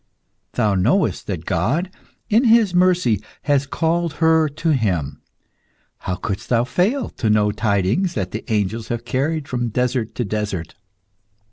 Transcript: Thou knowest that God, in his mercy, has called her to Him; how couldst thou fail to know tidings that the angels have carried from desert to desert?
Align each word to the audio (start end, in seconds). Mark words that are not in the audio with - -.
Thou 0.53 0.73
knowest 0.73 1.27
that 1.27 1.45
God, 1.45 1.91
in 2.27 2.45
his 2.45 2.73
mercy, 2.73 3.21
has 3.43 3.67
called 3.67 4.13
her 4.13 4.49
to 4.49 4.69
Him; 4.71 5.21
how 5.99 6.15
couldst 6.15 6.49
thou 6.49 6.63
fail 6.63 7.07
to 7.09 7.29
know 7.29 7.51
tidings 7.51 8.15
that 8.15 8.31
the 8.31 8.43
angels 8.51 8.87
have 8.87 9.05
carried 9.05 9.47
from 9.47 9.69
desert 9.69 10.15
to 10.15 10.25
desert? 10.25 10.73